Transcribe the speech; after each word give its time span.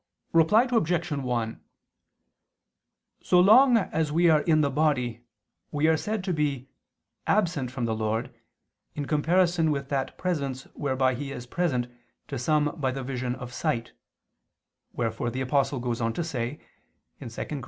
Reply 0.33 0.63
Obj. 0.71 1.11
1: 1.11 1.61
So 3.21 3.39
long 3.39 3.77
as 3.77 4.11
we 4.11 4.31
are 4.31 4.41
in 4.41 4.61
the 4.61 4.71
body, 4.71 5.25
we 5.69 5.85
are 5.87 5.95
said 5.95 6.23
to 6.23 6.33
be 6.33 6.71
"absent 7.27 7.69
from 7.69 7.85
the 7.85 7.93
Lord," 7.93 8.33
in 8.95 9.05
comparison 9.05 9.69
with 9.69 9.89
that 9.89 10.17
presence 10.17 10.63
whereby 10.73 11.13
He 11.13 11.31
is 11.31 11.45
present 11.45 11.85
to 12.29 12.39
some 12.39 12.75
by 12.81 12.89
the 12.89 13.03
vision 13.03 13.35
of 13.35 13.53
"sight"; 13.53 13.91
wherefore 14.91 15.29
the 15.29 15.41
Apostle 15.41 15.79
goes 15.79 16.01
on 16.01 16.13
to 16.13 16.23
say 16.23 16.59
(2 17.19 17.29
Cor. 17.45 17.59